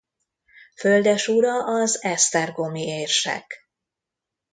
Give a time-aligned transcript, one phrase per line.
[0.77, 3.67] Földesura az esztergomi érsek.